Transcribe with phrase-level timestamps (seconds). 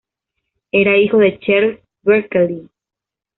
[0.71, 2.67] Era hijo de Charles Berkeley.